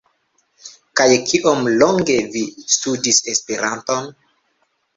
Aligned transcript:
Kaj 1.01 1.07
kiom 1.31 1.61
longe 1.83 2.17
vi 2.37 2.43
studis 2.79 3.23
Esperanton? 3.35 4.13